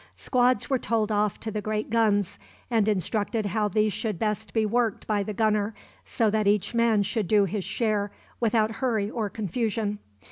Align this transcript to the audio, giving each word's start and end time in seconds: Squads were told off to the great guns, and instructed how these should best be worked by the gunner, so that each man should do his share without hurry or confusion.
Squads 0.15 0.67
were 0.67 0.79
told 0.79 1.11
off 1.11 1.39
to 1.41 1.51
the 1.51 1.61
great 1.61 1.91
guns, 1.91 2.39
and 2.71 2.87
instructed 2.87 3.45
how 3.45 3.67
these 3.67 3.93
should 3.93 4.17
best 4.17 4.51
be 4.51 4.65
worked 4.65 5.05
by 5.05 5.21
the 5.21 5.31
gunner, 5.31 5.75
so 6.05 6.31
that 6.31 6.47
each 6.47 6.73
man 6.73 7.03
should 7.03 7.27
do 7.27 7.45
his 7.45 7.63
share 7.63 8.09
without 8.39 8.77
hurry 8.77 9.11
or 9.11 9.29
confusion. 9.29 9.99